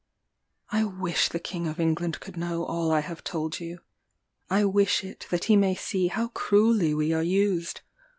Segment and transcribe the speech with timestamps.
[0.71, 3.81] I wish the King of England could know all I have told you.
[4.49, 7.81] I wish it that he may see how cruelly we are used.